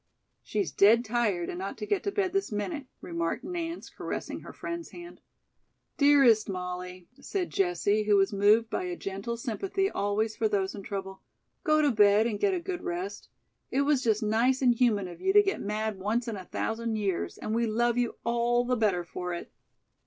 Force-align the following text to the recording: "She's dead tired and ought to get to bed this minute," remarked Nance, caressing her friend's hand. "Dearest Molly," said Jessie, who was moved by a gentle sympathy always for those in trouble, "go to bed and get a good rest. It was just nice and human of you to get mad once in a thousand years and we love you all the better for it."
"She's 0.41 0.71
dead 0.71 1.05
tired 1.05 1.47
and 1.47 1.61
ought 1.61 1.77
to 1.77 1.85
get 1.85 2.01
to 2.05 2.11
bed 2.11 2.33
this 2.33 2.51
minute," 2.51 2.87
remarked 3.01 3.43
Nance, 3.43 3.87
caressing 3.91 4.39
her 4.39 4.51
friend's 4.51 4.89
hand. 4.89 5.21
"Dearest 5.97 6.49
Molly," 6.49 7.07
said 7.21 7.51
Jessie, 7.51 8.05
who 8.05 8.15
was 8.17 8.33
moved 8.33 8.67
by 8.67 8.85
a 8.85 8.95
gentle 8.97 9.37
sympathy 9.37 9.91
always 9.91 10.35
for 10.35 10.47
those 10.49 10.73
in 10.73 10.81
trouble, 10.81 11.21
"go 11.63 11.83
to 11.83 11.91
bed 11.91 12.25
and 12.25 12.39
get 12.39 12.55
a 12.55 12.59
good 12.59 12.81
rest. 12.83 13.29
It 13.69 13.81
was 13.81 14.01
just 14.03 14.23
nice 14.23 14.63
and 14.63 14.73
human 14.73 15.07
of 15.07 15.21
you 15.21 15.33
to 15.33 15.43
get 15.43 15.61
mad 15.61 15.99
once 15.99 16.27
in 16.27 16.35
a 16.35 16.45
thousand 16.45 16.95
years 16.95 17.37
and 17.37 17.53
we 17.53 17.67
love 17.67 17.95
you 17.99 18.15
all 18.23 18.65
the 18.65 18.75
better 18.75 19.03
for 19.03 19.35
it." 19.35 19.51